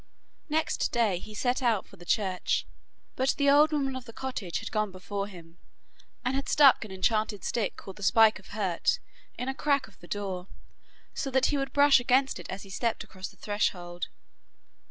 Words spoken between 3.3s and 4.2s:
the old woman of the